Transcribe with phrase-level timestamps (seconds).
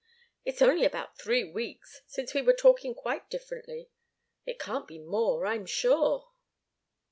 [0.43, 3.91] It's only about three weeks since we were talking quite differently.
[4.47, 6.31] It can't be more, I'm sure."